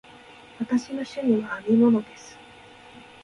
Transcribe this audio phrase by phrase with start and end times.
[0.57, 2.35] 私の趣味は編み物です。